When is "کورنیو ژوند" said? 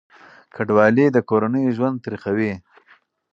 1.29-1.97